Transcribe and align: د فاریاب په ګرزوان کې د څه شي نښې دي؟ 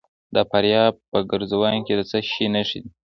د 0.35 0.37
فاریاب 0.49 0.93
په 1.11 1.19
ګرزوان 1.31 1.77
کې 1.85 1.93
د 1.99 2.01
څه 2.09 2.17
شي 2.31 2.45
نښې 2.53 2.79
دي؟ 2.83 2.91